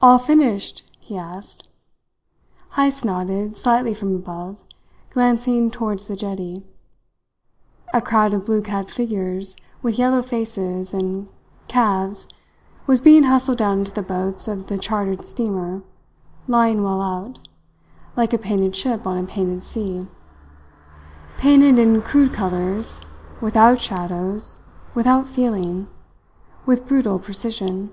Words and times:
"All 0.00 0.18
finished?" 0.18 0.90
he 0.98 1.18
asked. 1.18 1.68
Heyst 2.76 3.04
nodded 3.04 3.54
slightly 3.54 3.92
from 3.92 4.16
above, 4.16 4.56
glancing 5.10 5.70
towards 5.70 6.06
the 6.08 6.16
jetty. 6.16 6.66
A 7.92 8.00
crowd 8.00 8.32
of 8.32 8.46
blue 8.46 8.62
clad 8.62 8.88
figures 8.88 9.58
with 9.82 9.98
yellow 9.98 10.22
faces 10.22 10.94
and 10.94 11.28
calves 11.66 12.26
was 12.86 13.02
being 13.02 13.24
hustled 13.24 13.58
down 13.58 13.80
into 13.80 13.92
the 13.92 14.00
boats 14.00 14.48
of 14.48 14.68
the 14.68 14.78
chartered 14.78 15.22
steamer 15.26 15.82
lying 16.46 16.82
well 16.82 17.02
out, 17.02 17.38
like 18.16 18.32
a 18.32 18.38
painted 18.38 18.74
ship 18.74 19.06
on 19.06 19.22
a 19.22 19.26
painted 19.26 19.62
sea; 19.62 20.06
painted 21.36 21.78
in 21.78 22.00
crude 22.00 22.32
colours, 22.32 23.00
without 23.42 23.78
shadows, 23.78 24.62
without 24.94 25.26
feeling, 25.26 25.88
with 26.64 26.88
brutal 26.88 27.18
precision. 27.18 27.90